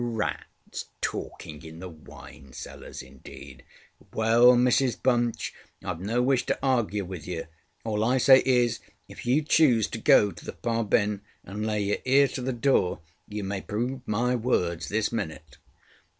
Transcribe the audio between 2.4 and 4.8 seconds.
cellar indeed! ŌĆØ ŌĆ£Well,